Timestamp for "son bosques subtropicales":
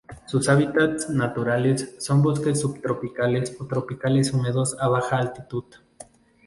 1.99-3.55